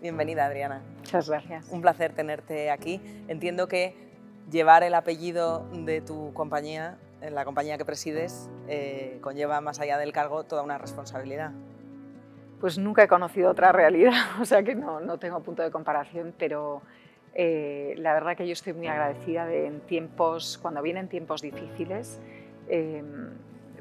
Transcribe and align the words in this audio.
Bienvenida, 0.00 0.46
Adriana. 0.46 0.80
Muchas 0.96 1.28
gracias. 1.28 1.68
Un 1.68 1.82
placer 1.82 2.14
tenerte 2.14 2.70
aquí. 2.70 3.02
Entiendo 3.28 3.68
que 3.68 3.94
llevar 4.50 4.82
el 4.82 4.94
apellido 4.94 5.66
de 5.74 6.00
tu 6.00 6.32
compañía, 6.32 6.96
en 7.20 7.34
la 7.34 7.44
compañía 7.44 7.76
que 7.76 7.84
presides, 7.84 8.48
eh, 8.66 9.18
conlleva 9.20 9.60
más 9.60 9.78
allá 9.78 9.98
del 9.98 10.12
cargo 10.12 10.44
toda 10.44 10.62
una 10.62 10.78
responsabilidad. 10.78 11.52
Pues 12.60 12.78
nunca 12.78 13.02
he 13.02 13.08
conocido 13.08 13.50
otra 13.50 13.72
realidad, 13.72 14.14
o 14.40 14.46
sea 14.46 14.62
que 14.62 14.74
no, 14.74 15.00
no 15.00 15.18
tengo 15.18 15.40
punto 15.40 15.62
de 15.62 15.70
comparación, 15.70 16.32
pero 16.38 16.80
eh, 17.34 17.92
la 17.98 18.14
verdad 18.14 18.38
que 18.38 18.46
yo 18.46 18.54
estoy 18.54 18.72
muy 18.72 18.86
agradecida 18.86 19.44
de 19.44 19.66
en 19.66 19.80
tiempos, 19.80 20.58
cuando 20.62 20.80
vienen 20.80 21.08
tiempos 21.08 21.42
difíciles, 21.42 22.18
eh, 22.68 23.04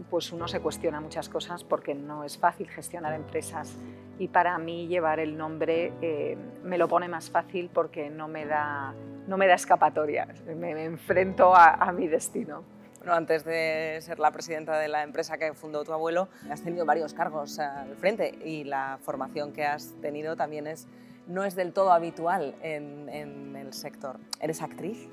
pues 0.09 0.33
uno 0.33 0.49
se 0.49 0.59
cuestiona 0.59 0.99
muchas 0.99 1.29
cosas 1.29 1.63
porque 1.63 1.95
no 1.95 2.25
es 2.25 2.37
fácil 2.37 2.67
gestionar 2.69 3.13
empresas 3.13 3.77
y 4.19 4.27
para 4.27 4.57
mí 4.59 4.87
llevar 4.87 5.19
el 5.19 5.35
nombre 5.35 5.91
eh, 6.01 6.37
me 6.63 6.77
lo 6.77 6.87
pone 6.87 7.07
más 7.07 7.31
fácil 7.31 7.71
porque 7.73 8.09
no 8.11 8.27
me 8.27 8.45
da, 8.45 8.93
no 9.27 9.37
me 9.37 9.47
da 9.47 9.55
escapatoria, 9.55 10.27
me, 10.45 10.75
me 10.75 10.85
enfrento 10.85 11.55
a, 11.55 11.73
a 11.73 11.91
mi 11.91 12.07
destino. 12.07 12.63
Bueno, 12.99 13.13
antes 13.13 13.45
de 13.45 13.97
ser 14.01 14.19
la 14.19 14.29
presidenta 14.31 14.77
de 14.77 14.89
la 14.89 15.03
empresa 15.03 15.37
que 15.37 15.53
fundó 15.53 15.85
tu 15.85 15.93
abuelo, 15.93 16.27
has 16.51 16.61
tenido 16.61 16.85
varios 16.85 17.13
cargos 17.13 17.57
al 17.57 17.95
frente 17.95 18.37
y 18.43 18.65
la 18.65 18.99
formación 19.01 19.53
que 19.53 19.65
has 19.65 19.93
tenido 20.01 20.35
también 20.35 20.67
es, 20.67 20.85
no 21.25 21.45
es 21.45 21.55
del 21.55 21.71
todo 21.71 21.93
habitual 21.93 22.55
en, 22.61 23.07
en 23.07 23.55
el 23.55 23.71
sector. 23.71 24.17
¿Eres 24.41 24.61
actriz? 24.61 25.07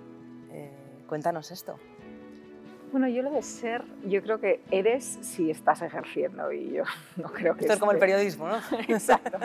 Eh, 0.51 0.73
cuéntanos 1.07 1.53
esto. 1.53 1.79
Bueno, 2.93 3.09
yo 3.09 3.23
lo 3.23 3.31
de 3.31 3.43
ser, 3.43 3.83
yo 4.05 4.23
creo 4.23 4.41
que 4.41 4.61
eres 4.71 5.05
si 5.21 5.51
estás 5.51 5.83
ejerciendo 5.83 6.53
y 6.53 6.73
yo 6.73 6.85
no 7.17 7.29
creo 7.31 7.55
que... 7.55 7.63
Esto 7.63 7.75
es 7.75 7.81
como 7.81 7.93
el 7.93 7.99
periodismo, 7.99 8.49
¿no? 8.49 8.57
Exacto. 8.89 9.39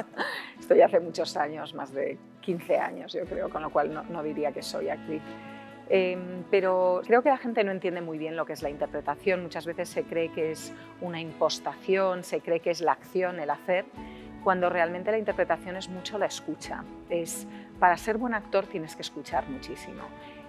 Estoy 0.59 0.81
hace 0.81 1.00
muchos 1.00 1.36
años, 1.38 1.73
más 1.73 1.92
de 1.94 2.17
15 2.42 2.78
años 2.78 3.14
yo 3.14 3.25
creo, 3.25 3.50
con 3.50 3.62
lo 3.62 3.72
cual 3.72 3.94
no, 3.94 4.03
no 4.03 4.23
diría 4.23 4.52
que 4.52 4.62
soy 4.62 4.89
actriz. 4.89 5.22
Eh, 5.94 6.17
pero 6.50 7.02
creo 7.06 7.22
que 7.22 7.28
la 7.28 7.38
gente 7.38 7.66
no 7.66 7.72
entiende 7.72 8.00
muy 8.00 8.17
bien 8.17 8.38
lo 8.38 8.45
que 8.45 8.53
es 8.53 8.62
la 8.62 8.69
interpretación. 8.69 9.44
Muchas 9.44 9.66
veces 9.66 9.89
se 9.89 10.03
cree 10.03 10.31
que 10.31 10.52
es 10.52 10.73
una 11.02 11.19
impostación, 11.19 12.23
se 12.23 12.39
cree 12.39 12.62
que 12.62 12.72
es 12.72 12.80
la 12.80 12.94
acción, 12.94 13.42
el 13.42 13.50
hacer, 13.50 13.84
cuando 14.42 14.69
realmente 14.69 15.12
la 15.12 15.17
interpretación 15.17 15.75
es 15.75 15.89
mucho 15.89 16.17
la 16.17 16.28
escucha. 16.28 16.86
Es, 17.09 17.45
para 17.78 17.97
ser 17.97 18.17
buen 18.17 18.34
actor 18.34 18.67
tienes 18.67 18.95
que 18.95 19.02
escuchar 19.02 19.50
muchísimo. 19.50 20.03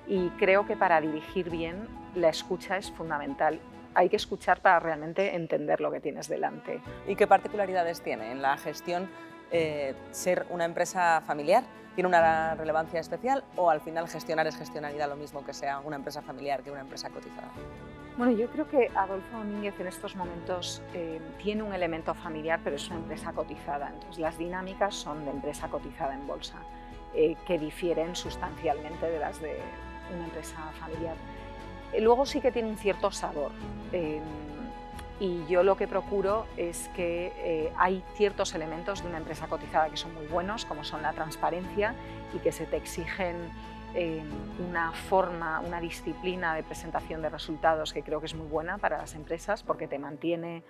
Y 0.06 0.28
creo 0.31 0.67
que 0.67 0.77
para 0.77 1.00
dirigir 1.00 1.50
bien 1.50 1.89
la 2.14 2.28
escucha 2.28 2.77
es 2.77 2.91
fundamental. 2.91 3.61
Hay 3.95 4.09
que 4.09 4.17
escuchar 4.17 4.61
para 4.61 4.81
realmente 4.81 5.34
entender 5.34 5.81
lo 5.81 5.91
que 5.91 6.00
tienes 6.00 6.28
delante. 6.28 6.81
¿Y 7.06 7.14
qué 7.14 7.27
particularidades 7.27 8.00
tiene 8.00 8.33
en 8.33 8.42
la 8.42 8.56
gestión 8.56 9.09
eh, 9.50 9.94
ser 10.11 10.47
una 10.50 10.64
empresa 10.64 11.22
familiar? 11.27 11.64
¿Tiene 11.94 12.09
una 12.09 12.55
relevancia 12.55 13.00
especial 13.00 13.44
o 13.55 13.69
al 13.69 13.83
final 13.83 14.09
gestionar 14.09 14.47
es 14.47 14.56
gestionar 14.56 14.94
y 14.94 14.99
da 14.99 15.06
lo 15.06 15.16
mismo 15.16 15.44
que 15.44 15.53
sea 15.53 15.81
una 15.81 15.97
empresa 15.97 16.22
familiar 16.22 16.62
que 16.62 16.71
una 16.71 16.81
empresa 16.81 17.10
cotizada? 17.10 17.50
Bueno, 18.16 18.32
yo 18.32 18.49
creo 18.49 18.69
que 18.69 18.91
Adolfo 18.94 19.38
Domínguez 19.38 19.78
en 19.78 19.87
estos 19.87 20.16
momentos 20.16 20.82
eh, 20.94 21.21
tiene 21.43 21.62
un 21.62 21.72
elemento 21.72 22.15
familiar, 22.15 22.60
pero 22.62 22.76
es 22.76 22.88
una 22.88 22.99
empresa 22.99 23.32
cotizada. 23.32 23.88
Entonces, 23.88 24.19
las 24.19 24.37
dinámicas 24.37 24.94
son 24.94 25.25
de 25.25 25.31
empresa 25.31 25.69
cotizada 25.69 26.15
en 26.15 26.26
bolsa, 26.26 26.59
eh, 27.15 27.37
que 27.47 27.59
difieren 27.59 28.15
sustancialmente 28.15 29.10
de 29.10 29.19
las 29.19 29.41
de 29.41 29.59
una 30.15 30.25
empresa 30.25 30.56
familiar. 30.78 31.17
Eh, 31.93 32.00
luego 32.00 32.27
sí 32.27 32.41
que 32.41 32.53
tiene 32.53 32.69
un 32.69 32.77
cierto 32.77 33.11
sabor. 33.11 33.53
Eh, 33.93 34.21
y 35.23 35.47
yo 35.47 35.62
lo 35.62 35.77
que 35.77 35.87
procuro 35.87 36.47
es 36.56 36.89
que 36.97 37.33
eh, 37.37 37.73
hay 37.77 38.03
ciertos 38.17 38.56
elementos 38.56 39.03
de 39.03 39.09
una 39.09 39.19
empresa 39.19 39.47
cotizada 39.47 39.89
que 39.89 39.97
son 39.97 40.12
muy 40.15 40.27
buenos, 40.27 40.65
como 40.65 40.83
son 40.83 41.00
la 41.03 41.12
transparencia 41.12 41.95
y 42.34 42.39
que 42.39 42.50
se 42.50 42.67
te 42.67 42.77
exigen 42.77 43.37
eh, 43.95 44.21
una 44.69 44.91
forma, 44.91 45.61
una 45.61 45.81
disciplina 45.81 46.56
de 46.56 46.65
presentación 46.65 47.23
de 47.23 47.29
resultados 47.29 47.93
que 47.93 48.03
creo 48.03 48.19
que 48.19 48.27
es 48.27 48.34
muy 48.34 48.49
buena 48.49 48.79
para 48.79 48.99
las 48.99 49.15
empresas 49.15 49.62
porque 49.62 49.87
te 49.87 49.99
mantiene 49.99 50.65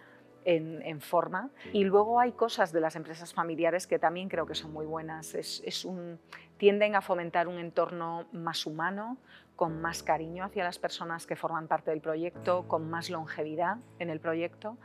en, 0.44 0.82
en, 0.82 1.00
forma. 1.00 1.48
Y 1.72 1.84
luego 1.84 2.20
hay 2.20 2.32
cosas 2.32 2.72
de 2.72 2.80
las 2.80 2.94
empresas 2.94 3.32
familiares 3.32 3.86
que 3.86 3.98
también 3.98 4.28
creo 4.28 4.44
que 4.44 4.54
son 4.54 4.72
muy 4.72 4.84
buenas. 4.84 5.34
Es, 5.34 5.62
es 5.64 5.86
un, 5.86 6.18
tienden 6.62 6.94
a 6.94 7.00
fomentar 7.00 7.48
un 7.48 7.58
entorno 7.58 8.26
más 8.30 8.66
humano, 8.66 9.16
con 9.56 9.80
más 9.80 10.04
cariño 10.04 10.44
hacia 10.44 10.62
las 10.62 10.78
personas 10.78 11.26
que 11.26 11.34
forman 11.34 11.66
parte 11.66 11.90
del 11.90 12.00
proyecto, 12.00 12.68
con 12.68 12.88
más 12.88 13.10
longevidad 13.10 13.78
en 13.98 14.10
el 14.10 14.20
proyecto 14.20 14.76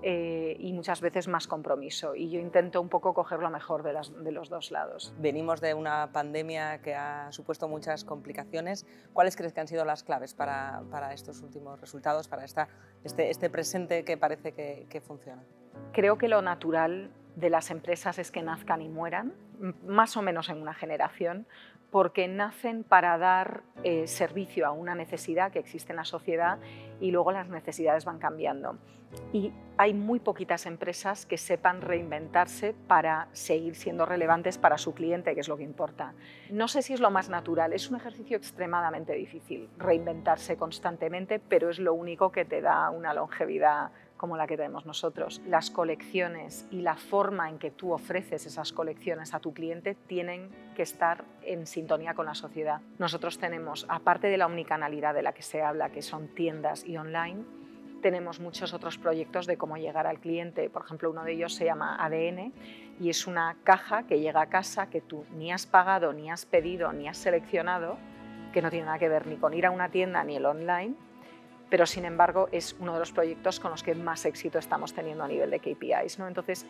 eh, 0.00 0.56
y 0.58 0.72
muchas 0.72 1.02
veces 1.02 1.28
más 1.28 1.46
compromiso. 1.46 2.14
Y 2.14 2.30
yo 2.30 2.40
intento 2.40 2.80
un 2.80 2.88
poco 2.88 3.12
coger 3.12 3.40
lo 3.40 3.50
mejor 3.50 3.82
de, 3.82 3.92
las, 3.92 4.14
de, 4.24 4.32
los 4.32 4.48
dos 4.48 4.70
lados. 4.70 5.12
Venimos 5.18 5.60
de 5.60 5.74
una 5.74 6.10
pandemia 6.10 6.80
que 6.80 6.94
ha 6.94 7.30
supuesto 7.32 7.68
muchas 7.68 8.02
complicaciones. 8.02 8.86
¿Cuáles 9.12 9.36
crees 9.36 9.52
que 9.52 9.60
han 9.60 9.68
sido 9.68 9.84
las 9.84 10.04
claves 10.04 10.32
para, 10.32 10.84
para 10.90 11.12
estos 11.12 11.42
últimos 11.42 11.78
resultados, 11.82 12.28
para 12.28 12.46
esta, 12.46 12.68
este, 13.04 13.28
este 13.28 13.50
presente 13.50 14.06
que 14.06 14.16
parece 14.16 14.52
que, 14.52 14.86
que 14.88 15.02
funciona? 15.02 15.42
Creo 15.92 16.16
que 16.16 16.28
lo 16.28 16.40
natural 16.40 17.10
de 17.36 17.50
las 17.50 17.70
empresas 17.70 18.18
es 18.18 18.32
que 18.32 18.42
nazcan 18.42 18.82
y 18.82 18.88
mueran, 18.88 19.34
más 19.86 20.16
o 20.16 20.22
menos 20.22 20.48
en 20.48 20.60
una 20.60 20.74
generación, 20.74 21.46
porque 21.90 22.26
nacen 22.28 22.82
para 22.82 23.16
dar 23.18 23.62
eh, 23.84 24.06
servicio 24.08 24.66
a 24.66 24.72
una 24.72 24.94
necesidad 24.94 25.52
que 25.52 25.58
existe 25.58 25.92
en 25.92 25.96
la 25.96 26.04
sociedad 26.04 26.58
y 27.00 27.10
luego 27.10 27.32
las 27.32 27.48
necesidades 27.48 28.04
van 28.04 28.18
cambiando. 28.18 28.78
Y 29.32 29.52
hay 29.78 29.94
muy 29.94 30.18
poquitas 30.18 30.66
empresas 30.66 31.26
que 31.26 31.38
sepan 31.38 31.80
reinventarse 31.80 32.74
para 32.86 33.28
seguir 33.32 33.76
siendo 33.76 34.04
relevantes 34.04 34.58
para 34.58 34.78
su 34.78 34.94
cliente, 34.94 35.34
que 35.34 35.40
es 35.40 35.48
lo 35.48 35.56
que 35.56 35.62
importa. 35.62 36.14
No 36.50 36.68
sé 36.68 36.82
si 36.82 36.92
es 36.92 37.00
lo 37.00 37.10
más 37.10 37.28
natural, 37.28 37.72
es 37.72 37.88
un 37.90 37.96
ejercicio 37.96 38.36
extremadamente 38.36 39.12
difícil, 39.12 39.68
reinventarse 39.78 40.56
constantemente, 40.56 41.38
pero 41.38 41.70
es 41.70 41.78
lo 41.78 41.94
único 41.94 42.32
que 42.32 42.44
te 42.44 42.60
da 42.60 42.90
una 42.90 43.14
longevidad 43.14 43.90
como 44.16 44.36
la 44.36 44.46
que 44.46 44.56
tenemos 44.56 44.86
nosotros. 44.86 45.40
Las 45.46 45.70
colecciones 45.70 46.66
y 46.70 46.82
la 46.82 46.96
forma 46.96 47.48
en 47.48 47.58
que 47.58 47.70
tú 47.70 47.92
ofreces 47.92 48.46
esas 48.46 48.72
colecciones 48.72 49.34
a 49.34 49.40
tu 49.40 49.52
cliente 49.52 49.94
tienen 49.94 50.50
que 50.74 50.82
estar 50.82 51.24
en 51.42 51.66
sintonía 51.66 52.14
con 52.14 52.26
la 52.26 52.34
sociedad. 52.34 52.80
Nosotros 52.98 53.38
tenemos, 53.38 53.86
aparte 53.88 54.28
de 54.28 54.36
la 54.36 54.46
omnicanalidad 54.46 55.14
de 55.14 55.22
la 55.22 55.32
que 55.32 55.42
se 55.42 55.62
habla, 55.62 55.90
que 55.90 56.02
son 56.02 56.28
tiendas 56.28 56.84
y 56.84 56.96
online, 56.96 57.44
tenemos 58.02 58.40
muchos 58.40 58.72
otros 58.74 58.98
proyectos 58.98 59.46
de 59.46 59.56
cómo 59.56 59.76
llegar 59.76 60.06
al 60.06 60.20
cliente. 60.20 60.70
Por 60.70 60.84
ejemplo, 60.84 61.10
uno 61.10 61.24
de 61.24 61.32
ellos 61.32 61.54
se 61.54 61.64
llama 61.64 61.96
ADN 62.04 62.52
y 63.00 63.10
es 63.10 63.26
una 63.26 63.56
caja 63.64 64.06
que 64.06 64.20
llega 64.20 64.42
a 64.42 64.46
casa 64.46 64.88
que 64.88 65.00
tú 65.00 65.24
ni 65.32 65.52
has 65.52 65.66
pagado, 65.66 66.12
ni 66.12 66.30
has 66.30 66.46
pedido, 66.46 66.92
ni 66.92 67.08
has 67.08 67.18
seleccionado, 67.18 67.98
que 68.52 68.62
no 68.62 68.70
tiene 68.70 68.86
nada 68.86 68.98
que 68.98 69.08
ver 69.08 69.26
ni 69.26 69.36
con 69.36 69.54
ir 69.54 69.66
a 69.66 69.70
una 69.70 69.90
tienda 69.90 70.22
ni 70.24 70.36
el 70.36 70.46
online, 70.46 70.94
pero 71.70 71.86
sin 71.86 72.04
embargo 72.04 72.48
es 72.52 72.76
uno 72.78 72.92
de 72.92 73.00
los 73.00 73.12
proyectos 73.12 73.60
con 73.60 73.70
los 73.70 73.82
que 73.82 73.94
más 73.94 74.24
éxito 74.24 74.58
estamos 74.58 74.92
teniendo 74.92 75.24
a 75.24 75.28
nivel 75.28 75.50
de 75.50 75.60
KPIs. 75.60 76.18
¿no? 76.18 76.28
Entonces, 76.28 76.66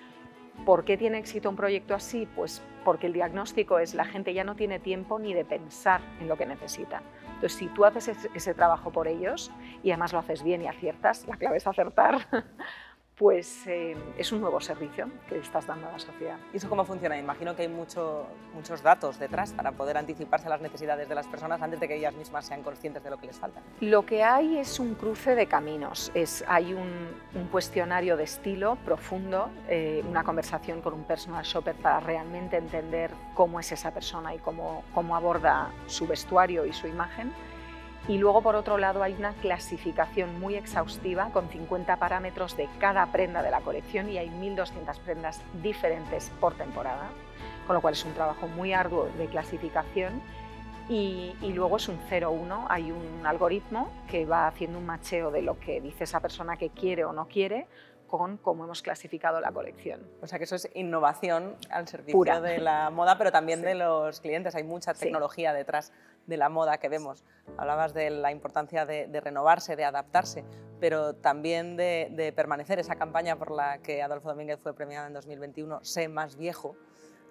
¿por 0.65 0.85
qué 0.85 0.97
tiene 0.97 1.19
éxito 1.19 1.51
un 1.51 1.57
proyecto 1.57 1.95
así? 1.95 2.29
Pues 2.35 2.63
porque 2.85 3.07
el 3.07 3.13
diagnóstico 3.13 3.79
es 3.79 3.95
la 3.95 4.05
gente 4.05 4.33
ya 4.33 4.45
no 4.45 4.57
tiene 4.57 4.79
tiempo 4.79 5.19
ni 5.19 5.35
de 5.35 5.45
pensar 5.45 6.01
en 6.21 6.29
lo 6.29 6.37
que 6.37 6.47
necesita. 6.47 7.03
Entonces, 7.27 7.53
si 7.53 7.67
tú 7.69 7.85
haces 7.85 8.09
ese, 8.09 8.31
ese 8.35 8.55
trabajo 8.55 8.91
por 8.91 9.09
ellos 9.09 9.51
y 9.83 9.91
además 9.91 10.13
lo 10.13 10.21
haces 10.21 10.43
bien 10.43 10.63
y 10.63 10.69
aciertas, 10.69 11.27
la 11.27 11.37
clave 11.37 11.59
es 11.59 11.67
acertar, 11.67 12.27
pues 13.17 13.67
eh, 13.67 13.97
es 14.19 14.31
un 14.31 14.43
nuevo 14.43 14.61
servicio 14.61 15.09
que 15.27 15.39
estás 15.39 15.67
dando 15.67 15.89
a 15.89 15.93
la 15.93 15.99
sociedad. 15.99 16.39
¿Y 16.53 16.59
eso 16.59 16.69
cómo 16.69 16.85
funciona? 16.85 17.19
Imagino 17.19 17.57
que 17.57 17.63
hay 17.63 17.69
mucho, 17.69 18.27
muchos 18.55 18.83
datos 18.83 19.19
detrás 19.19 19.55
para 19.55 19.73
poder 19.73 19.97
anticiparse 19.97 20.47
a 20.49 20.51
las 20.51 20.61
necesidades 20.61 21.09
de 21.09 21.15
las 21.15 21.27
personas 21.27 21.63
antes 21.63 21.81
de 21.81 21.89
que 21.89 21.97
ellas 21.97 22.15
mismas 22.15 22.45
sean 22.45 22.63
conscientes 22.63 23.03
de 23.03 23.09
lo 23.09 23.17
que 23.17 23.27
les 23.27 23.39
falta. 23.39 23.63
Lo 23.81 24.05
que 24.05 24.23
hay 24.23 24.59
es 24.59 24.79
un 24.79 24.95
cruce 24.95 25.35
de 25.35 25.47
caminos. 25.47 26.11
Es, 26.13 26.45
hay 26.47 26.75
un, 26.75 27.09
un 27.35 27.49
cuestionario 27.49 28.19
de 28.19 28.25
estilo 28.25 28.77
profundo, 28.85 29.49
eh, 29.67 30.05
una 30.07 30.23
conversación 30.23 30.83
con 30.83 30.93
un 30.93 31.05
personal 31.05 31.43
shopper 31.43 31.75
para 31.77 32.01
realmente 32.01 32.59
entender 32.59 33.11
cómo 33.35 33.61
es 33.61 33.73
esa 33.73 33.93
persona 33.93 34.35
y 34.35 34.39
cómo, 34.39 34.85
cómo 34.95 35.17
aborda 35.17 35.71
su 35.87 36.07
vestuario 36.07 36.67
y 36.67 36.75
su 36.75 36.87
imagen 36.87 37.33
Y 38.09 38.19
luego, 38.19 38.41
por 38.41 38.55
otro 38.55 38.79
lado, 38.79 39.03
hay 39.03 39.15
una 39.15 39.33
clasificación 39.35 40.39
muy 40.39 40.55
exhaustiva 40.55 41.31
con 41.33 41.49
50 41.49 41.97
parámetros 41.97 42.57
de 42.57 42.69
cada 42.79 43.07
prenda 43.11 43.43
de 43.43 43.51
la 43.51 43.61
colección 43.61 44.09
y 44.09 44.17
hay 44.17 44.29
1.200 44.29 44.99
prendas 45.01 45.43
diferentes 45.61 46.31
por 46.41 46.55
temporada, 46.55 47.11
con 47.67 47.75
lo 47.75 47.83
cual 47.83 47.95
es 47.95 48.05
un 48.05 48.15
trabajo 48.15 48.47
muy 48.47 48.73
arduo 48.73 49.09
de 49.19 49.27
clasificación. 49.27 50.23
Y, 50.89 51.35
luego 51.53 51.79
es 51.79 51.89
un 51.89 51.99
0-1, 52.09 52.67
hay 52.69 52.93
un 52.93 53.27
algoritmo 53.27 53.91
que 54.09 54.25
va 54.25 54.47
haciendo 54.47 54.79
un 54.79 54.87
macheo 54.87 55.33
de 55.33 55.43
lo 55.43 55.59
que 55.59 55.81
dice 55.81 56.05
esa 56.05 56.21
persona 56.21 56.57
que 56.57 56.71
quiere 56.71 57.05
o 57.05 57.13
no 57.13 57.27
quiere 57.27 57.67
con 58.07 58.37
cómo 58.37 58.63
hemos 58.63 58.83
clasificado 58.83 59.41
la 59.41 59.51
colección. 59.51 60.09
O 60.23 60.29
sea 60.29 60.39
que 60.39 60.45
eso 60.45 60.55
es 60.55 60.71
innovación 60.75 61.57
al 61.71 61.89
servicio 61.89 62.41
de 62.41 62.59
la 62.59 62.91
moda, 62.91 63.19
pero 63.19 63.33
también 63.33 63.63
de 63.63 63.75
los 63.75 64.21
clientes. 64.21 64.55
Hay 64.55 64.63
mucha 64.63 64.95
tecnología 64.95 65.53
detrás 65.53 65.93
de 66.27 66.37
la 66.37 66.49
moda 66.49 66.79
que 66.79 66.89
vemos. 66.89 67.25
Hablabas 67.57 67.95
de 67.95 68.11
la 68.11 68.33
importancia 68.33 68.85
de, 68.87 69.21
renovarse, 69.21 69.77
de 69.77 69.85
adaptarse, 69.85 70.45
pero 70.81 71.15
también 71.15 71.77
de, 71.77 72.33
permanecer. 72.35 72.79
Esa 72.79 72.97
campaña 72.97 73.37
por 73.37 73.51
la 73.51 73.79
que 73.79 74.03
Adolfo 74.03 74.29
Domínguez 74.29 74.59
fue 74.61 74.75
premiado 74.75 75.07
en 75.07 75.15
2021, 75.15 75.81
Sé 75.83 76.09
más 76.09 76.37
viejo, 76.37 76.77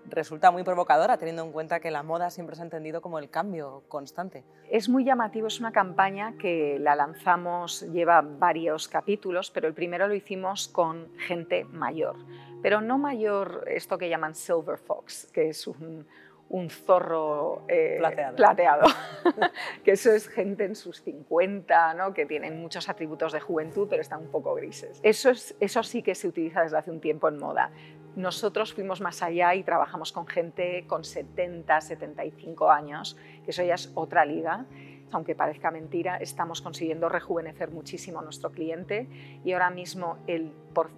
resulta 0.09 0.51
muy 0.51 0.63
provocadora 0.63 1.17
teniendo 1.17 1.43
en 1.43 1.51
cuenta 1.51 1.79
que 1.79 1.91
la 1.91 2.03
moda 2.03 2.29
siempre 2.29 2.55
se 2.55 2.61
ha 2.61 2.65
entendido 2.65 3.01
como 3.01 3.19
el 3.19 3.29
cambio 3.29 3.83
constante. 3.87 4.43
Es 4.69 4.87
muy 4.89 5.03
llamativo, 5.03 5.47
es 5.47 5.59
una 5.59 5.71
campaña 5.71 6.37
que 6.37 6.77
la 6.79 6.95
lanzamos, 6.95 7.81
lleva 7.91 8.21
varios 8.21 8.87
capítulos, 8.87 9.51
pero 9.51 9.67
el 9.67 9.73
primero 9.73 10.07
lo 10.07 10.13
hicimos 10.13 10.67
con 10.67 11.09
gente 11.17 11.65
mayor, 11.65 12.15
pero 12.61 12.81
no 12.81 12.97
mayor 12.97 13.65
esto 13.67 13.97
que 13.97 14.09
llaman 14.09 14.35
silver 14.35 14.77
fox, 14.77 15.29
que 15.33 15.49
es 15.49 15.67
un, 15.67 16.05
un 16.49 16.69
zorro 16.69 17.63
eh, 17.67 17.99
plateado, 18.35 18.85
que 19.83 19.91
eso 19.91 20.11
es 20.11 20.27
gente 20.27 20.63
en 20.65 20.75
sus 20.75 21.01
50, 21.01 21.95
¿no? 21.95 22.13
que 22.13 22.25
tienen 22.25 22.61
muchos 22.61 22.87
atributos 22.87 23.33
de 23.33 23.39
juventud, 23.39 23.87
pero 23.89 24.01
están 24.01 24.21
un 24.21 24.31
poco 24.31 24.53
grises. 24.53 24.99
Eso, 25.03 25.31
es, 25.31 25.55
eso 25.59 25.81
sí 25.83 26.03
que 26.03 26.13
se 26.13 26.27
utiliza 26.27 26.61
desde 26.61 26.77
hace 26.77 26.91
un 26.91 27.01
tiempo 27.01 27.27
en 27.27 27.39
moda. 27.39 27.71
Nosotros 28.15 28.73
fuimos 28.73 29.01
más 29.01 29.21
allá 29.23 29.55
y 29.55 29.63
trabajamos 29.63 30.11
con 30.11 30.27
gente 30.27 30.85
con 30.87 31.03
70, 31.03 31.81
75 31.81 32.71
años, 32.71 33.17
que 33.43 33.51
eso 33.51 33.63
ya 33.63 33.73
es 33.73 33.91
otra 33.95 34.23
liga 34.23 34.65
aunque 35.15 35.33
parezca 35.33 35.71
mentira, 35.71 36.17
estamos 36.17 36.61
consiguiendo 36.61 37.07
rejuvenecer 37.07 37.71
muchísimo 37.71 38.19
a 38.19 38.21
nuestro 38.21 38.51
cliente 38.51 39.07
y 39.45 39.53
ahora 39.53 39.69
mismo 39.69 40.17
el, 40.27 40.51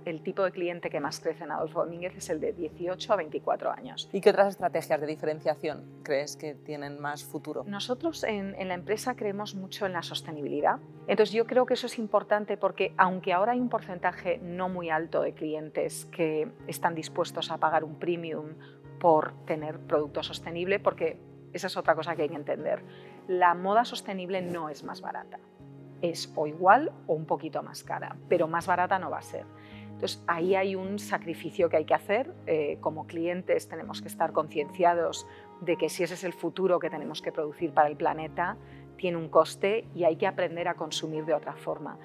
el 0.05 0.23
tipo 0.23 0.43
de 0.43 0.51
cliente 0.51 0.89
que 0.89 0.99
más 0.99 1.19
crece 1.19 1.43
en 1.43 1.51
Adolfo 1.51 1.83
Domínguez 1.83 2.17
es 2.17 2.29
el 2.31 2.39
de 2.39 2.51
18 2.53 3.13
a 3.13 3.15
24 3.15 3.71
años. 3.71 4.09
¿Y 4.11 4.21
qué 4.21 4.31
otras 4.31 4.49
estrategias 4.49 4.99
de 4.99 5.05
diferenciación 5.05 6.01
crees 6.03 6.35
que 6.35 6.55
tienen 6.55 6.99
más 6.99 7.23
futuro? 7.23 7.63
Nosotros 7.67 8.23
en, 8.23 8.55
en 8.55 8.67
la 8.69 8.73
empresa 8.73 9.15
creemos 9.15 9.53
mucho 9.53 9.85
en 9.85 9.93
la 9.93 10.01
sostenibilidad. 10.01 10.79
Entonces 11.07 11.33
yo 11.33 11.45
creo 11.45 11.67
que 11.67 11.75
eso 11.75 11.85
es 11.85 11.99
importante 11.99 12.57
porque 12.57 12.93
aunque 12.97 13.33
ahora 13.33 13.51
hay 13.51 13.59
un 13.59 13.69
porcentaje 13.69 14.39
no 14.39 14.67
muy 14.67 14.89
alto 14.89 15.21
de 15.21 15.33
clientes 15.33 16.05
que 16.05 16.51
están 16.65 16.95
dispuestos 16.95 17.51
a 17.51 17.57
pagar 17.57 17.83
un 17.83 17.99
premium 17.99 18.55
por 18.99 19.33
tener 19.45 19.77
producto 19.77 20.23
sostenible, 20.23 20.79
porque 20.79 21.19
esa 21.53 21.67
es 21.67 21.77
otra 21.77 21.95
cosa 21.95 22.15
que 22.15 22.23
hay 22.23 22.29
que 22.29 22.35
entender 22.35 22.83
la 23.27 23.53
moda 23.53 23.85
sostenible 23.85 24.41
no 24.41 24.69
es 24.69 24.83
más 24.83 25.01
barata. 25.01 25.39
Es 26.01 26.31
o 26.35 26.47
igual 26.47 26.91
o 27.07 27.13
un 27.13 27.25
poquito 27.25 27.63
más 27.63 27.83
cara, 27.83 28.15
pero 28.29 28.47
más 28.47 28.67
barata 28.67 28.99
no 28.99 29.09
va 29.09 29.19
a 29.19 29.23
ser. 29.23 29.45
Entonces 29.97 30.23
ahí 30.27 30.53
hay 30.53 30.75
un 30.75 30.99
sacrificio 30.99 31.69
que 31.69 31.77
hay 31.77 31.85
que 31.85 31.95
hacer. 31.95 32.33
Eh, 32.45 32.77
como 32.81 33.07
clientes 33.07 33.67
tenemos 33.67 34.01
que 34.01 34.07
estar 34.07 34.31
concienciados 34.31 35.25
de 35.61 35.75
que 35.75 35.89
si 35.89 36.03
ese 36.03 36.13
es 36.13 36.23
el 36.23 36.33
futuro 36.33 36.79
que 36.79 36.89
tenemos 36.89 37.21
que 37.21 37.31
producir 37.31 37.73
para 37.73 37.89
el 37.89 37.97
planeta, 37.97 38.57
tiene 38.97 39.17
un 39.17 39.27
coste 39.29 39.87
y 39.95 40.03
hay 40.03 40.15
que 40.15 40.27
aprender 40.27 40.67
a 40.67 40.75
consumir 40.75 41.25
de 41.25 41.33
otra 41.33 41.53
forma. 41.53 41.97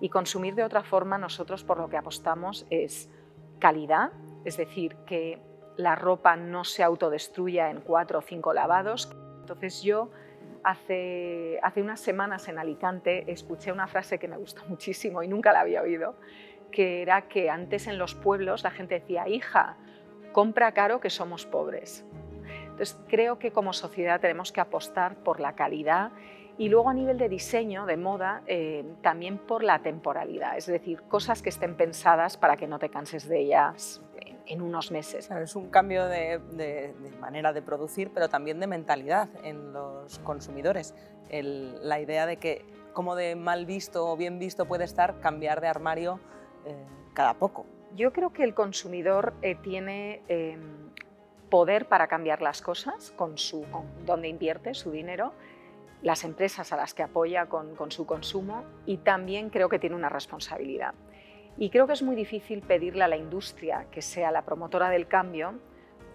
Y 0.00 0.08
consumir 0.10 0.54
de 0.54 0.62
otra 0.62 0.84
forma 0.84 1.18
nosotros 1.18 1.64
por 1.64 1.78
lo 1.78 1.88
que 1.88 1.96
apostamos 1.96 2.66
es 2.70 3.10
calidad, 3.58 4.12
es 4.44 4.56
decir, 4.56 4.96
que 5.06 5.42
la 5.76 5.96
ropa 5.96 6.36
no 6.36 6.64
se 6.64 6.82
autodestruya 6.82 7.70
en 7.70 7.80
cuatro 7.80 8.20
o 8.20 8.22
cinco 8.22 8.52
lavados. 8.52 9.10
Entonces 9.40 9.82
yo 9.82 10.10
Hace, 10.62 11.58
hace 11.62 11.80
unas 11.80 12.00
semanas 12.00 12.46
en 12.48 12.58
Alicante 12.58 13.30
escuché 13.32 13.72
una 13.72 13.86
frase 13.86 14.18
que 14.18 14.28
me 14.28 14.36
gustó 14.36 14.62
muchísimo 14.66 15.22
y 15.22 15.28
nunca 15.28 15.52
la 15.52 15.60
había 15.60 15.82
oído, 15.82 16.16
que 16.70 17.02
era 17.02 17.28
que 17.28 17.48
antes 17.50 17.86
en 17.86 17.98
los 17.98 18.14
pueblos 18.14 18.62
la 18.62 18.70
gente 18.70 19.00
decía, 19.00 19.26
hija, 19.28 19.76
compra 20.32 20.72
caro 20.72 21.00
que 21.00 21.10
somos 21.10 21.46
pobres. 21.46 22.04
Entonces 22.64 22.98
creo 23.08 23.38
que 23.38 23.52
como 23.52 23.72
sociedad 23.72 24.20
tenemos 24.20 24.52
que 24.52 24.60
apostar 24.60 25.16
por 25.16 25.40
la 25.40 25.54
calidad 25.54 26.12
y 26.60 26.68
luego 26.68 26.90
a 26.90 26.92
nivel 26.92 27.16
de 27.16 27.30
diseño, 27.30 27.86
de 27.86 27.96
moda, 27.96 28.42
eh, 28.46 28.84
también 29.00 29.38
por 29.38 29.62
la 29.62 29.78
temporalidad, 29.78 30.58
es 30.58 30.66
decir, 30.66 31.00
cosas 31.08 31.40
que 31.40 31.48
estén 31.48 31.74
pensadas 31.74 32.36
para 32.36 32.58
que 32.58 32.66
no 32.66 32.78
te 32.78 32.90
canses 32.90 33.26
de 33.26 33.40
ellas 33.40 34.02
en 34.44 34.60
unos 34.60 34.90
meses. 34.90 35.30
es 35.30 35.56
un 35.56 35.70
cambio 35.70 36.04
de, 36.04 36.92
manera 37.18 37.54
de 37.54 37.62
producir, 37.62 38.10
pero 38.12 38.28
también 38.28 38.60
de 38.60 38.66
mentalidad 38.66 39.30
en 39.42 39.72
los 39.72 40.18
consumidores. 40.18 40.94
la 41.30 41.98
idea 41.98 42.26
de 42.26 42.36
que 42.36 42.66
como 42.92 43.16
de 43.16 43.36
mal 43.36 43.64
visto 43.64 44.06
o 44.06 44.14
bien 44.18 44.38
visto 44.38 44.66
puede 44.66 44.84
estar 44.84 45.18
cambiar 45.20 45.62
de 45.62 45.68
armario 45.68 46.20
eh, 46.66 46.74
cada 47.14 47.32
poco. 47.32 47.64
Yo 47.96 48.12
creo 48.12 48.34
que 48.34 48.44
el 48.44 48.52
consumidor 48.52 49.32
eh, 49.40 49.54
tiene 49.54 50.20
em, 50.28 50.90
poder 51.48 51.86
para 51.86 52.06
cambiar 52.06 52.42
las 52.42 52.60
cosas 52.60 53.12
con, 53.12 53.38
su, 53.38 53.64
donde 54.04 54.28
invierte 54.28 54.74
su 54.74 54.90
dinero, 54.90 55.32
las 56.02 56.24
empresas 56.24 56.72
a 56.72 56.76
las 56.76 56.94
que 56.94 57.02
apoya 57.02 57.46
con, 57.46 57.90
su 57.90 58.06
consumo 58.06 58.64
y 58.86 58.98
también 58.98 59.50
creo 59.50 59.68
que 59.68 59.78
tiene 59.78 59.96
una 59.96 60.08
responsabilidad. 60.08 60.94
Y 61.58 61.70
creo 61.70 61.86
que 61.86 61.92
es 61.92 62.02
muy 62.02 62.16
difícil 62.16 62.62
pedirle 62.62 63.04
a 63.04 63.08
la 63.08 63.16
industria 63.16 63.86
que 63.90 64.00
sea 64.00 64.30
la 64.30 64.42
promotora 64.42 64.88
del 64.88 65.08
cambio 65.08 65.58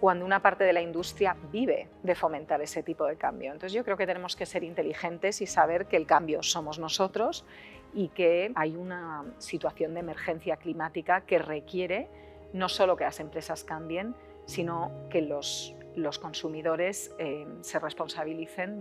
cuando 0.00 0.24
una 0.24 0.42
parte 0.42 0.64
de 0.64 0.72
la 0.72 0.82
industria 0.82 1.36
vive 1.52 1.88
de 2.02 2.14
fomentar 2.14 2.60
ese 2.60 2.82
tipo 2.82 3.06
de 3.06 3.16
cambio. 3.16 3.52
Entonces 3.52 3.72
yo 3.72 3.84
creo 3.84 3.96
que 3.96 4.06
tenemos 4.06 4.36
que 4.36 4.44
ser 4.44 4.64
inteligentes 4.64 5.40
y 5.40 5.46
saber 5.46 5.86
que 5.86 5.96
el 5.96 6.06
cambio 6.06 6.42
somos 6.42 6.78
nosotros 6.78 7.44
y 7.94 8.08
que 8.08 8.52
hay 8.56 8.76
una 8.76 9.24
situación 9.38 9.94
de 9.94 10.00
emergencia 10.00 10.56
climática 10.56 11.22
que 11.22 11.38
requiere 11.38 12.08
no 12.52 12.68
solo 12.68 12.96
que 12.96 13.04
las 13.04 13.20
empresas 13.20 13.64
cambien, 13.64 14.14
sino 14.46 14.90
que 15.10 15.22
los, 15.22 15.74
los 15.94 16.18
consumidores 16.18 17.14
eh, 17.18 17.46
se 17.60 17.78
responsabilicen 17.78 18.80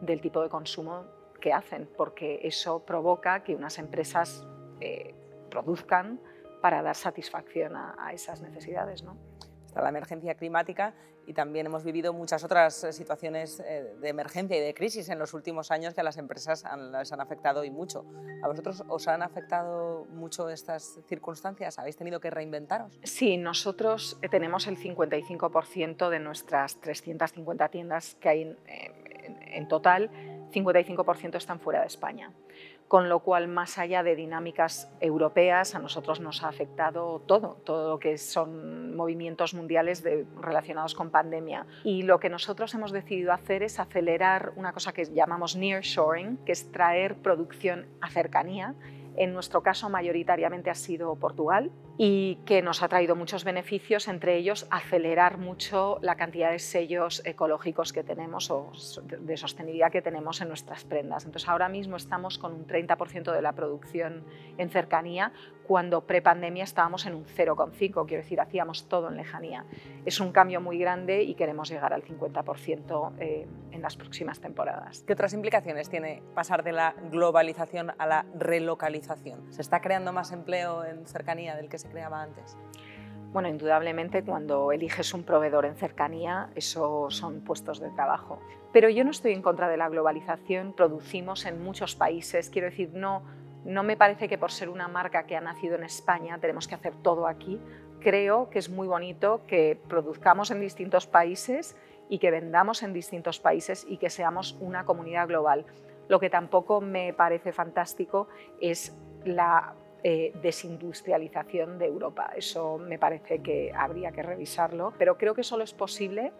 del 0.00 0.20
tipo 0.20 0.42
de 0.42 0.48
consumo 0.48 1.04
que 1.40 1.52
hacen, 1.52 1.88
porque 1.96 2.40
eso 2.42 2.84
provoca 2.84 3.42
que 3.42 3.54
unas 3.54 3.78
empresas 3.78 4.46
eh, 4.80 5.14
produzcan 5.50 6.20
para 6.60 6.82
dar 6.82 6.94
satisfacción 6.94 7.74
a, 7.76 8.12
esas 8.12 8.40
necesidades. 8.42 9.02
¿no? 9.02 9.16
Está 9.66 9.82
la 9.82 9.88
emergencia 9.88 10.34
climática 10.34 10.94
y 11.26 11.34
también 11.34 11.66
hemos 11.66 11.84
vivido 11.84 12.12
muchas 12.12 12.42
otras 12.44 12.82
eh, 12.82 12.92
situaciones 12.92 13.60
eh, 13.60 13.94
de 14.00 14.08
emergencia 14.08 14.56
y 14.56 14.60
de 14.60 14.74
crisis 14.74 15.08
en 15.10 15.18
los 15.18 15.32
últimos 15.32 15.70
años 15.70 15.94
que 15.94 16.00
a 16.00 16.04
las 16.04 16.16
empresas 16.16 16.64
han, 16.64 16.92
les 16.92 17.12
han 17.12 17.20
afectado 17.20 17.64
y 17.64 17.70
mucho. 17.70 18.04
¿A 18.42 18.48
vosotros 18.48 18.82
os 18.88 19.06
han 19.06 19.22
afectado 19.22 20.06
mucho 20.10 20.48
estas 20.48 20.98
circunstancias? 21.06 21.78
¿Habéis 21.78 21.96
tenido 21.96 22.20
que 22.20 22.30
reinventaros? 22.30 22.98
Sí, 23.04 23.36
nosotros 23.36 24.18
eh, 24.22 24.28
tenemos 24.28 24.66
el 24.66 24.76
55% 24.76 26.08
de 26.08 26.18
nuestras 26.18 26.80
350 26.80 27.68
tiendas 27.68 28.16
que 28.16 28.28
hay 28.28 28.56
en 29.52 29.68
total, 29.68 30.10
55% 30.50 31.36
están 31.36 31.60
fuera 31.60 31.80
de 31.80 31.86
España. 31.86 32.32
Con 32.88 33.08
lo 33.08 33.20
cual 33.20 33.46
más 33.46 33.78
allá 33.78 34.02
de 34.02 34.16
dinámicas 34.16 34.90
europeas, 35.00 35.76
a 35.76 35.78
nosotros 35.78 36.18
nos 36.18 36.42
ha 36.42 36.48
afectado 36.48 37.22
todo, 37.24 37.56
todo 37.64 37.90
lo 37.90 37.98
que 38.00 38.18
son 38.18 38.96
movimientos 38.96 39.54
mundiales 39.54 40.02
relacionados 40.40 40.96
con 40.96 41.10
pandemia. 41.10 41.66
Y 41.84 42.02
lo 42.02 42.18
que 42.18 42.28
nosotros 42.28 42.74
hemos 42.74 42.90
decidido 42.90 43.32
hacer 43.32 43.62
es 43.62 43.78
acelerar 43.78 44.52
una 44.56 44.72
cosa 44.72 44.92
que 44.92 45.04
llamamos 45.04 45.54
nearshoring, 45.54 46.38
que 46.38 46.50
es 46.50 46.72
traer 46.72 47.14
producción 47.14 47.86
a 48.00 48.10
cercanía. 48.10 48.74
En 49.16 49.34
nuestro 49.34 49.62
caso 49.62 49.88
mayoritariamente 49.88 50.70
ha 50.70 50.74
sido 50.74 51.14
Portugal 51.14 51.70
y 52.02 52.36
que 52.46 52.62
nos 52.62 52.82
ha 52.82 52.88
traído 52.88 53.14
muchos 53.14 53.44
beneficios, 53.44 54.08
entre 54.08 54.38
ellos 54.38 54.66
acelerar 54.70 55.36
mucho 55.36 55.98
la 56.00 56.16
cantidad 56.16 56.50
de 56.50 56.58
sellos 56.58 57.20
ecológicos 57.26 57.92
que 57.92 58.02
tenemos 58.02 58.50
o 58.50 58.72
de 59.04 59.36
sostenibilidad 59.36 59.92
que 59.92 60.00
tenemos 60.00 60.40
en 60.40 60.48
nuestras 60.48 60.84
prendas. 60.84 61.26
Entonces 61.26 61.46
ahora 61.46 61.68
mismo 61.68 61.96
estamos 61.96 62.38
con 62.38 62.54
un 62.54 62.66
30% 62.66 63.34
de 63.34 63.42
la 63.42 63.52
producción 63.52 64.24
en 64.56 64.70
cercanía 64.70 65.34
cuando 65.70 66.00
prepandemia 66.00 66.64
estábamos 66.64 67.06
en 67.06 67.14
un 67.14 67.26
0,5, 67.26 68.06
quiero 68.06 68.24
decir, 68.24 68.40
hacíamos 68.40 68.88
todo 68.88 69.08
en 69.08 69.16
lejanía. 69.16 69.66
Es 70.04 70.18
un 70.18 70.32
cambio 70.32 70.60
muy 70.60 70.78
grande 70.78 71.22
y 71.22 71.34
queremos 71.34 71.70
llegar 71.70 71.92
al 71.92 72.02
50% 72.02 73.12
eh, 73.20 73.46
en 73.70 73.80
las 73.80 73.96
próximas 73.96 74.40
temporadas. 74.40 75.04
¿Qué 75.06 75.12
otras 75.12 75.32
implicaciones 75.32 75.88
tiene 75.88 76.24
pasar 76.34 76.64
de 76.64 76.72
la 76.72 76.96
globalización 77.12 77.92
a 77.98 78.06
la 78.06 78.26
relocalización? 78.34 79.52
¿Se 79.52 79.62
está 79.62 79.80
creando 79.80 80.12
más 80.12 80.32
empleo 80.32 80.84
en 80.84 81.06
cercanía 81.06 81.54
del 81.54 81.68
que 81.68 81.78
se 81.78 81.89
creaba 81.90 82.22
antes? 82.22 82.56
Bueno, 83.32 83.48
indudablemente 83.48 84.24
cuando 84.24 84.72
eliges 84.72 85.14
un 85.14 85.22
proveedor 85.22 85.64
en 85.64 85.76
cercanía, 85.76 86.50
eso 86.56 87.10
son 87.10 87.42
puestos 87.42 87.78
de 87.78 87.90
trabajo. 87.90 88.40
Pero 88.72 88.88
yo 88.88 89.04
no 89.04 89.10
estoy 89.10 89.32
en 89.32 89.42
contra 89.42 89.68
de 89.68 89.76
la 89.76 89.88
globalización, 89.88 90.72
producimos 90.72 91.44
en 91.44 91.62
muchos 91.62 91.94
países, 91.94 92.50
quiero 92.50 92.70
decir, 92.70 92.90
no, 92.92 93.22
no 93.64 93.82
me 93.82 93.96
parece 93.96 94.28
que 94.28 94.38
por 94.38 94.50
ser 94.50 94.68
una 94.68 94.88
marca 94.88 95.26
que 95.26 95.36
ha 95.36 95.40
nacido 95.40 95.76
en 95.76 95.84
España 95.84 96.38
tenemos 96.38 96.66
que 96.66 96.74
hacer 96.74 96.94
todo 97.02 97.26
aquí. 97.26 97.60
Creo 98.00 98.48
que 98.50 98.58
es 98.58 98.70
muy 98.70 98.88
bonito 98.88 99.42
que 99.46 99.78
produzcamos 99.88 100.50
en 100.50 100.60
distintos 100.60 101.06
países 101.06 101.76
y 102.08 102.18
que 102.18 102.30
vendamos 102.30 102.82
en 102.82 102.92
distintos 102.92 103.38
países 103.38 103.86
y 103.88 103.98
que 103.98 104.10
seamos 104.10 104.56
una 104.60 104.84
comunidad 104.84 105.28
global. 105.28 105.66
Lo 106.08 106.18
que 106.18 106.30
tampoco 106.30 106.80
me 106.80 107.12
parece 107.12 107.52
fantástico 107.52 108.28
es 108.60 108.96
la 109.24 109.74
eh, 110.02 110.32
desindustrialización 110.42 111.78
de 111.78 111.86
Europa. 111.86 112.32
Eso 112.36 112.78
me 112.78 112.98
parece 112.98 113.42
que 113.42 113.72
habría 113.74 114.12
que 114.12 114.22
revisarlo, 114.22 114.94
pero 114.98 115.16
creo 115.16 115.34
que 115.34 115.42
solo 115.42 115.64
es 115.64 115.74
posible 115.74 116.32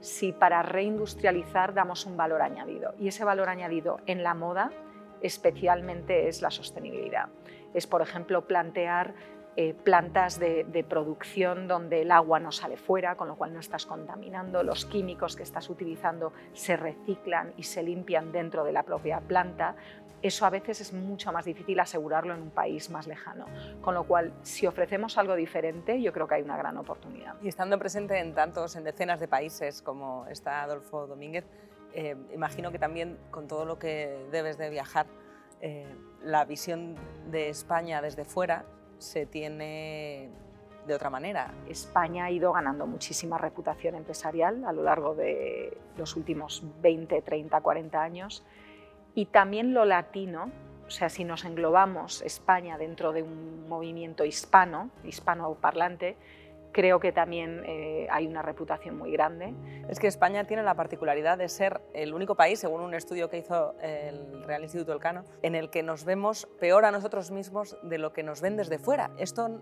si 0.00 0.32
para 0.32 0.62
reindustrializar 0.62 1.74
damos 1.74 2.06
un 2.06 2.16
valor 2.16 2.42
añadido. 2.42 2.94
Y 2.98 3.08
ese 3.08 3.24
valor 3.24 3.48
añadido 3.48 4.00
en 4.06 4.22
la 4.22 4.34
moda 4.34 4.70
especialmente 5.20 6.28
es 6.28 6.42
la 6.42 6.50
sostenibilidad. 6.50 7.28
Es, 7.74 7.86
por 7.86 8.02
ejemplo, 8.02 8.46
plantear 8.46 9.14
eh, 9.54 9.74
plantas 9.74 10.40
de, 10.40 10.86
producción 10.88 11.68
donde 11.68 12.00
el 12.00 12.10
agua 12.10 12.40
no 12.40 12.52
sale 12.52 12.78
fuera, 12.78 13.16
con 13.16 13.28
lo 13.28 13.36
cual 13.36 13.52
no 13.52 13.60
estás 13.60 13.84
contaminando, 13.84 14.62
los 14.62 14.86
químicos 14.86 15.36
que 15.36 15.42
estás 15.42 15.68
utilizando 15.68 16.32
se 16.54 16.78
reciclan 16.78 17.52
y 17.58 17.64
se 17.64 17.82
limpian 17.82 18.32
dentro 18.32 18.64
de 18.64 18.72
la 18.72 18.82
propia 18.82 19.20
planta. 19.20 19.76
Eso 20.22 20.46
a 20.46 20.50
veces 20.50 20.80
es 20.80 20.92
mucho 20.92 21.32
más 21.32 21.44
difícil 21.44 21.78
asegurarlo 21.80 22.32
en 22.32 22.42
un 22.42 22.50
país 22.50 22.90
más 22.90 23.08
lejano. 23.08 23.46
Con 23.80 23.94
lo 23.94 24.04
cual, 24.04 24.32
si 24.42 24.66
ofrecemos 24.66 25.18
algo 25.18 25.34
diferente, 25.34 26.00
yo 26.00 26.12
creo 26.12 26.28
que 26.28 26.36
hay 26.36 26.42
una 26.42 26.56
gran 26.56 26.76
oportunidad. 26.78 27.34
Y 27.42 27.48
estando 27.48 27.76
presente 27.78 28.18
en 28.18 28.32
tantos, 28.32 28.76
en 28.76 28.84
decenas 28.84 29.18
de 29.18 29.26
países 29.26 29.82
como 29.82 30.26
está 30.28 30.62
Adolfo 30.62 31.08
Domínguez, 31.08 31.44
eh, 31.92 32.16
imagino 32.32 32.70
que 32.70 32.78
también 32.78 33.18
con 33.30 33.48
todo 33.48 33.64
lo 33.64 33.78
que 33.78 34.26
debes 34.30 34.58
de 34.58 34.70
viajar, 34.70 35.06
eh, 35.60 35.86
la 36.22 36.44
visión 36.44 36.96
de 37.30 37.48
España 37.48 38.00
desde 38.00 38.24
fuera 38.24 38.64
se 38.98 39.26
tiene 39.26 40.30
de 40.86 40.94
otra 40.94 41.10
manera. 41.10 41.52
España 41.68 42.26
ha 42.26 42.30
ido 42.30 42.52
ganando 42.52 42.86
muchísima 42.86 43.38
reputación 43.38 43.94
empresarial 43.94 44.64
a 44.64 44.72
lo 44.72 44.82
largo 44.82 45.14
de 45.14 45.76
los 45.96 46.16
últimos 46.16 46.64
20, 46.80 47.22
30, 47.22 47.60
40 47.60 48.02
años 48.02 48.44
y 49.14 49.26
también 49.26 49.74
lo 49.74 49.84
latino, 49.84 50.50
o 50.86 50.90
sea, 50.90 51.08
si 51.08 51.24
nos 51.24 51.44
englobamos 51.44 52.22
España 52.22 52.78
dentro 52.78 53.12
de 53.12 53.22
un 53.22 53.68
movimiento 53.68 54.24
hispano, 54.24 54.90
hispanoparlante, 55.04 56.16
creo 56.72 57.00
que 57.00 57.12
también 57.12 57.62
eh, 57.66 58.08
hay 58.10 58.26
una 58.26 58.42
reputación 58.42 58.96
muy 58.96 59.12
grande. 59.12 59.54
Es 59.88 59.98
que 59.98 60.06
España 60.06 60.44
tiene 60.44 60.62
la 60.62 60.74
particularidad 60.74 61.38
de 61.38 61.48
ser 61.48 61.80
el 61.94 62.14
único 62.14 62.34
país, 62.34 62.58
según 62.58 62.80
un 62.80 62.94
estudio 62.94 63.30
que 63.30 63.38
hizo 63.38 63.74
el 63.80 64.42
Real 64.44 64.62
Instituto 64.62 64.92
Elcano, 64.92 65.24
en 65.42 65.54
el 65.54 65.70
que 65.70 65.82
nos 65.82 66.04
vemos 66.04 66.48
peor 66.58 66.84
a 66.84 66.90
nosotros 66.90 67.30
mismos 67.30 67.76
de 67.82 67.98
lo 67.98 68.12
que 68.12 68.22
nos 68.22 68.40
ven 68.40 68.56
desde 68.56 68.78
fuera. 68.78 69.10
Esto 69.18 69.60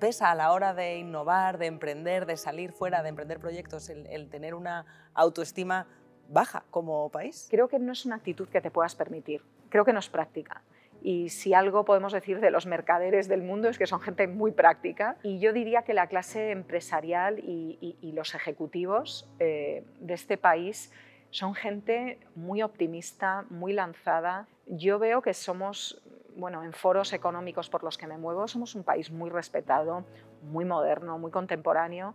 pesa 0.00 0.30
a 0.30 0.34
la 0.34 0.52
hora 0.52 0.74
de 0.74 0.96
innovar, 0.98 1.58
de 1.58 1.66
emprender, 1.66 2.26
de 2.26 2.36
salir 2.36 2.72
fuera, 2.72 3.02
de 3.02 3.10
emprender 3.10 3.38
proyectos, 3.38 3.88
el, 3.88 4.06
el 4.06 4.28
tener 4.28 4.54
una 4.54 4.84
autoestima 5.14 5.86
baja 6.28 6.64
como 6.70 7.08
país. 7.10 7.48
Creo 7.50 7.68
que 7.68 7.78
no 7.78 7.92
es 7.92 8.04
una 8.04 8.16
actitud 8.16 8.48
que 8.48 8.60
te 8.60 8.70
puedas 8.70 8.94
permitir, 8.94 9.42
creo 9.68 9.84
que 9.84 9.92
no 9.92 9.98
es 9.98 10.08
práctica. 10.08 10.62
Y 11.02 11.28
si 11.28 11.54
algo 11.54 11.84
podemos 11.84 12.12
decir 12.12 12.40
de 12.40 12.50
los 12.50 12.66
mercaderes 12.66 13.28
del 13.28 13.42
mundo 13.42 13.68
es 13.68 13.78
que 13.78 13.86
son 13.86 14.00
gente 14.00 14.26
muy 14.26 14.50
práctica. 14.50 15.16
Y 15.22 15.38
yo 15.38 15.52
diría 15.52 15.82
que 15.82 15.94
la 15.94 16.08
clase 16.08 16.50
empresarial 16.50 17.38
y, 17.38 18.12
los 18.14 18.34
ejecutivos 18.34 19.28
eh, 19.38 19.84
de 20.00 20.14
este 20.14 20.38
país 20.38 20.90
son 21.30 21.54
gente 21.54 22.18
muy 22.34 22.62
optimista, 22.62 23.44
muy 23.50 23.72
lanzada. 23.72 24.48
Yo 24.66 24.98
veo 24.98 25.20
que 25.20 25.34
somos, 25.34 26.02
bueno, 26.34 26.64
en 26.64 26.72
foros 26.72 27.12
económicos 27.12 27.68
por 27.68 27.84
los 27.84 27.98
que 27.98 28.06
me 28.06 28.16
muevo, 28.16 28.48
somos 28.48 28.74
un 28.74 28.82
país 28.82 29.10
muy 29.10 29.28
respetado, 29.28 30.04
muy 30.42 30.64
moderno, 30.64 31.18
muy 31.18 31.30
contemporáneo. 31.30 32.14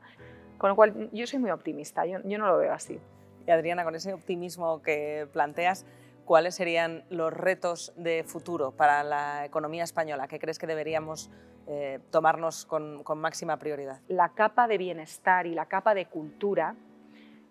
Con 0.58 0.72
lo 0.72 0.76
cual, 0.76 1.10
yo 1.12 1.28
soy 1.28 1.40
muy 1.40 1.52
optimista, 1.52 2.06
yo, 2.06 2.20
yo 2.24 2.38
no 2.40 2.48
lo 2.48 2.58
veo 2.58 2.74
así. 2.74 3.00
Y 3.48 3.52
Adriana, 3.52 3.84
con 3.84 3.96
ese 3.96 4.14
optimismo 4.14 4.82
que 4.82 5.28
planteas, 5.32 5.86
¿cuáles 6.26 6.56
serían 6.56 7.04
los 7.10 7.34
retos 7.34 7.94
de 7.96 8.24
futuro 8.24 8.72
para 8.72 9.04
la 9.04 9.46
economía 9.46 9.84
española? 9.84 10.28
¿Qué 10.28 10.40
crees 10.40 10.60
que 10.60 10.68
deberíamos 10.68 11.30
eh, 11.68 12.00
tomarnos 12.10 12.66
con, 12.66 13.04
máxima 13.18 13.58
prioridad? 13.58 14.00
La 14.08 14.30
capa 14.30 14.68
de 14.68 14.78
bienestar 14.78 15.48
y 15.48 15.54
la 15.54 15.66
capa 15.66 15.94
de 15.94 16.06
cultura 16.06 16.76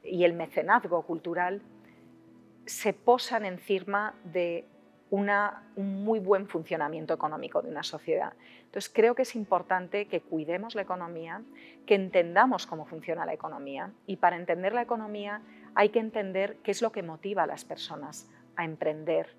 y 0.02 0.24
el 0.24 0.32
mecenazgo 0.32 1.02
cultural 1.02 1.62
se 2.66 2.92
posan 2.92 3.44
encima 3.44 4.14
de 4.24 4.66
un 5.10 6.04
muy 6.04 6.20
buen 6.20 6.46
funcionamiento 6.46 7.12
económico 7.12 7.62
de 7.62 7.68
una 7.68 7.82
sociedad. 7.82 8.32
Entonces 8.64 8.90
creo 8.94 9.16
que 9.16 9.22
es 9.22 9.34
importante 9.34 10.06
que 10.06 10.20
cuidemos 10.20 10.76
la 10.76 10.82
economía, 10.82 11.42
que 11.84 11.96
entendamos 11.96 12.66
cómo 12.66 12.86
funciona 12.86 13.26
la 13.26 13.34
economía 13.34 13.92
y 14.06 14.16
para 14.16 14.36
entender 14.36 14.72
la 14.72 14.82
economía 14.82 15.42
hay 15.80 15.88
que 15.88 15.98
entender 15.98 16.58
qué 16.62 16.72
es 16.72 16.82
lo 16.82 16.92
que 16.92 17.02
motiva 17.02 17.44
a 17.44 17.46
las 17.46 17.64
personas 17.64 18.28
a 18.54 18.66
emprender, 18.66 19.34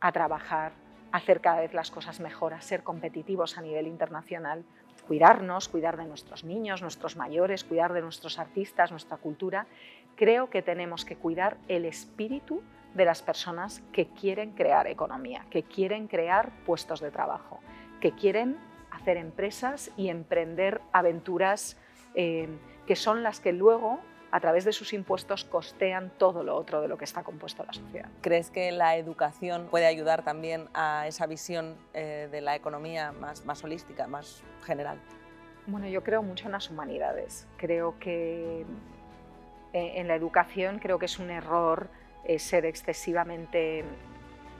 a 0.00 0.10
trabajar, 0.10 0.72
a 1.12 1.18
hacer 1.18 1.40
cada 1.40 1.60
vez 1.60 1.72
las 1.72 1.92
cosas 1.92 2.18
mejor, 2.18 2.52
a 2.52 2.62
ser 2.62 2.82
competitivos 2.82 3.58
a 3.58 3.60
nivel 3.60 3.86
internacional, 3.86 4.64
cuidarnos, 5.06 5.68
cuidar 5.68 5.96
de 5.96 6.04
nuestros 6.06 6.42
niños, 6.42 6.82
nuestros 6.82 7.14
mayores, 7.14 7.62
cuidar 7.62 7.92
de 7.92 8.02
nuestros 8.02 8.40
artistas, 8.40 8.90
nuestra 8.90 9.18
cultura. 9.18 9.68
Creo 10.16 10.50
que 10.50 10.62
tenemos 10.62 11.04
que 11.04 11.14
cuidar 11.14 11.58
el 11.68 11.84
espíritu 11.84 12.60
de 12.94 13.04
las 13.04 13.22
personas 13.22 13.80
que 13.92 14.08
quieren 14.08 14.50
crear 14.50 14.88
economía, 14.88 15.46
que 15.48 15.62
quieren 15.62 16.08
crear 16.08 16.50
puestos 16.66 16.98
de 16.98 17.12
trabajo, 17.12 17.60
que 18.00 18.10
quieren 18.10 18.58
hacer 18.90 19.16
empresas 19.16 19.92
y 19.96 20.08
emprender 20.08 20.80
aventuras 20.90 21.76
eh, 22.16 22.48
que 22.84 22.96
son 22.96 23.22
las 23.22 23.38
que 23.38 23.52
luego 23.52 24.00
a 24.34 24.40
través 24.40 24.64
de 24.64 24.72
sus 24.72 24.92
impuestos 24.92 25.44
costean 25.44 26.10
todo 26.18 26.42
lo 26.42 26.56
otro 26.56 26.80
de 26.80 26.88
lo 26.88 26.98
que 26.98 27.04
está 27.04 27.22
compuesto 27.22 27.62
la 27.64 27.72
sociedad. 27.72 28.08
¿Crees 28.20 28.50
que 28.50 28.72
la 28.72 28.96
educación 28.96 29.68
puede 29.70 29.86
ayudar 29.86 30.24
también 30.24 30.68
a 30.74 31.06
esa 31.06 31.26
visión 31.26 31.76
eh, 31.92 32.28
de 32.32 32.40
la 32.40 32.56
economía 32.56 33.12
más, 33.12 33.44
más 33.44 33.62
holística, 33.62 34.08
más 34.08 34.42
general? 34.64 34.98
Bueno, 35.68 35.86
yo 35.86 36.02
creo 36.02 36.24
mucho 36.24 36.46
en 36.46 36.52
las 36.52 36.68
humanidades. 36.68 37.46
Creo 37.58 37.96
que 38.00 38.62
eh, 39.72 39.92
en 40.00 40.08
la 40.08 40.16
educación 40.16 40.80
creo 40.80 40.98
que 40.98 41.06
es 41.06 41.20
un 41.20 41.30
error 41.30 41.86
eh, 42.24 42.40
ser 42.40 42.66
excesivamente 42.66 43.84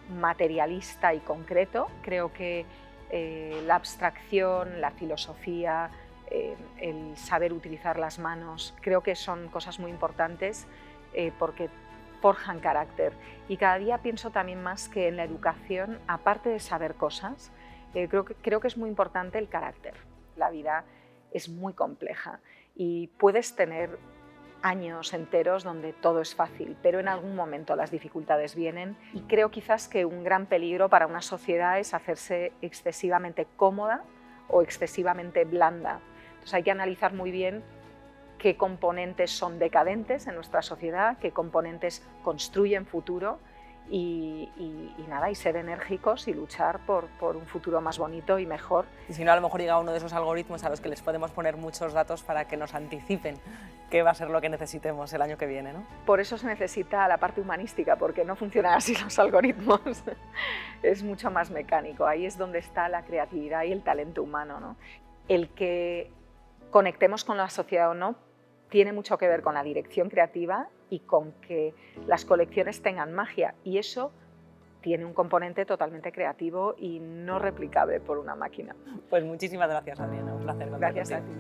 materialista 0.09 1.15
y 1.15 1.19
concreto. 1.19 1.89
Creo 2.03 2.33
que 2.33 2.65
la 3.67 3.77
abstracción, 3.77 4.81
la 4.81 4.91
filosofía, 4.91 5.91
eh, 6.37 6.57
el 6.79 7.17
saber 7.17 7.53
utilizar 7.53 7.97
las 7.97 8.19
manos. 8.19 8.75
Creo 8.81 9.03
que 9.03 9.15
son 9.15 9.47
cosas 9.51 9.79
muy 9.79 9.93
importantes 9.93 10.67
eh, 11.13 11.31
porque 11.39 11.71
forjan 12.21 12.59
carácter. 12.59 13.13
Y 13.49 13.57
cada 13.57 13.79
día 13.79 13.99
pienso 13.99 14.31
también 14.31 14.61
más 14.61 14.89
que 14.89 15.07
en 15.07 15.17
la 15.17 15.23
educación, 15.23 16.01
aparte 16.09 16.49
de 16.49 16.59
saber 16.59 16.97
cosas, 16.97 17.53
eh, 17.95 18.09
creo, 18.09 18.25
que, 18.25 18.35
creo 18.35 18.59
que 18.59 18.67
es 18.67 18.77
muy 18.77 18.91
importante 18.91 19.39
el 19.39 19.49
carácter. 19.49 19.95
La 20.35 20.51
vida 20.51 20.85
es 21.31 21.49
muy 21.49 21.73
compleja 21.73 22.41
y 22.75 23.07
puedes 23.17 23.55
tener 23.55 23.97
años 24.61 25.13
enteros 25.13 25.63
donde 25.63 25.93
todo 25.93 26.21
es 26.21 26.35
fácil, 26.35 26.77
pero 26.83 26.99
en 26.99 27.07
algún 27.07 27.37
momento 27.37 27.77
las 27.77 27.93
dificultades 27.93 28.57
vienen 28.57 28.97
y 29.13 29.21
creo 29.21 29.53
quizás 29.53 29.87
que 29.87 30.05
un 30.05 30.25
gran 30.25 30.47
peligro 30.47 30.89
para 30.89 31.07
una 31.07 31.23
sociedad 31.23 31.79
es 31.79 31.95
hacerse 31.95 32.53
excesivamente 32.61 33.47
cómoda 33.57 34.03
o 34.49 34.63
excesivamente 34.63 35.45
blanda 35.45 36.01
hay 36.53 36.63
que 36.63 36.71
analizar 36.71 37.13
muy 37.13 37.31
bien 37.31 37.63
qué 38.39 38.57
componentes 38.57 39.31
son 39.31 39.59
decadentes 39.59 40.27
en 40.27 40.35
nuestra 40.35 40.61
sociedad, 40.61 41.17
qué 41.19 41.31
componentes 41.31 42.07
construyen 42.23 42.85
futuro 42.85 43.39
y, 43.91 44.51
nada, 45.09 45.31
y 45.31 45.35
ser 45.35 45.57
enérgicos 45.57 46.27
y 46.29 46.33
luchar 46.33 46.81
por, 46.87 47.09
un 47.37 47.47
futuro 47.47 47.81
más 47.81 47.99
bonito 47.99 48.39
y 48.39 48.47
mejor. 48.47 48.87
Y 49.09 49.13
si 49.13 49.25
no, 49.25 49.33
a 49.33 49.37
lo 49.37 49.43
mejor 49.43 49.61
llega 49.61 49.79
uno 49.79 49.93
de 49.93 49.99
esos 49.99 50.13
algoritmos 50.13 50.65
a 50.65 50.71
los 50.71 50.81
que 50.81 50.89
les 50.89 51.03
podemos 51.03 51.31
poner 51.31 51.57
muchos 51.57 51.93
datos 51.93 52.23
para 52.23 52.47
que 52.47 52.57
nos 52.57 52.75
anticipen 52.75 53.37
qué 53.91 54.03
va 54.03 54.11
a 54.11 54.15
ser 54.15 54.31
lo 54.31 54.41
que 54.41 54.49
necesitemos 54.49 55.13
el 55.13 55.23
año 55.23 55.37
que 55.37 55.47
viene. 55.47 55.73
¿no? 55.73 55.87
Por 56.07 56.21
eso 56.21 56.39
se 56.39 56.47
necesita 56.47 57.07
la 57.09 57.19
parte 57.19 57.41
humanística, 57.41 57.97
porque 57.97 58.25
no 58.25 58.37
funcionan 58.37 58.75
así 58.75 58.95
los 59.03 59.19
algoritmos. 59.19 59.81
es 60.83 61.03
mucho 61.03 61.31
más 61.31 61.51
mecánico. 61.51 62.07
Ahí 62.07 62.27
es 62.27 62.39
donde 62.39 62.59
está 62.59 62.89
la 62.89 63.05
creatividad 63.05 63.65
y 63.65 63.73
el 63.73 63.83
talento 63.83 64.23
humano. 64.23 64.61
¿no? 64.61 64.77
El 65.29 65.51
que 65.51 66.11
conectemos 66.75 67.23
con 67.23 67.37
la 67.37 67.51
sociedad 67.51 67.89
o 67.89 67.95
no, 67.95 68.17
tiene 68.69 68.93
mucho 68.93 69.17
que 69.17 69.29
ver 69.29 69.43
con 69.43 69.55
la 69.55 69.63
dirección 69.63 70.11
creativa 70.11 70.67
y 70.91 70.99
con 70.99 71.31
que 71.35 71.73
las 72.09 72.25
colecciones 72.25 72.83
tengan 72.83 73.13
magia. 73.13 73.55
Y 73.63 73.79
eso 73.79 74.11
tiene 74.81 75.05
un 75.05 75.15
componente 75.15 75.67
totalmente 75.67 76.11
creativo 76.11 76.75
y 76.77 76.99
no 76.99 77.39
replicable 77.39 78.01
por 78.01 78.19
una 78.19 78.35
máquina. 78.35 78.75
Pues 79.09 79.23
muchísimas 79.23 79.69
gracias, 79.69 80.01
Adriana. 80.01 80.35
Un 80.35 80.43
placer. 80.43 80.69
Gracias 80.77 81.13
a 81.13 81.21
ti. 81.21 81.31